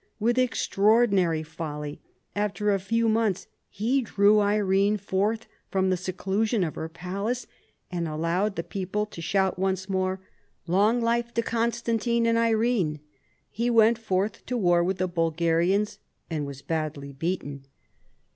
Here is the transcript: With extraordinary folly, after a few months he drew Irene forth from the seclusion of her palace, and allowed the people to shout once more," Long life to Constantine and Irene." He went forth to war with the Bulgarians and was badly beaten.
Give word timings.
With 0.19 0.39
extraordinary 0.39 1.43
folly, 1.43 2.01
after 2.35 2.71
a 2.71 2.79
few 2.79 3.07
months 3.07 3.45
he 3.69 4.01
drew 4.01 4.39
Irene 4.39 4.97
forth 4.97 5.45
from 5.69 5.91
the 5.91 5.95
seclusion 5.95 6.63
of 6.63 6.73
her 6.73 6.89
palace, 6.89 7.45
and 7.91 8.07
allowed 8.07 8.55
the 8.55 8.63
people 8.63 9.05
to 9.05 9.21
shout 9.21 9.59
once 9.59 9.87
more," 9.87 10.19
Long 10.65 11.01
life 11.01 11.35
to 11.35 11.43
Constantine 11.43 12.25
and 12.25 12.35
Irene." 12.39 12.99
He 13.51 13.69
went 13.69 13.99
forth 13.99 14.43
to 14.47 14.57
war 14.57 14.83
with 14.83 14.97
the 14.97 15.07
Bulgarians 15.07 15.99
and 16.31 16.47
was 16.47 16.63
badly 16.63 17.13
beaten. 17.13 17.67